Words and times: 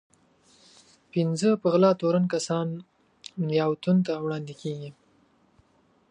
پنځه 1.11 1.49
په 1.61 1.67
غلا 1.73 1.91
تورن 2.01 2.25
کسان 2.33 2.67
نياوتون 3.49 3.97
ته 4.05 4.11
وړاندې 4.25 4.53
کېږي. 4.61 4.91